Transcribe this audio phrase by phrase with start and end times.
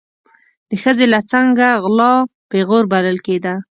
[0.69, 2.13] د ښځې له څنګه غلا
[2.51, 3.53] پیغور بلل کېده.